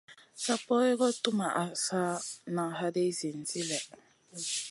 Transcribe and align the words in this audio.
Sa 0.43 0.53
poy 0.65 0.89
guʼ 0.99 1.13
tuwmaʼna, 1.23 1.65
sa 1.85 1.99
nan 2.55 2.69
haday 2.79 3.09
zinzi 3.19 3.61
lèh. 3.69 3.83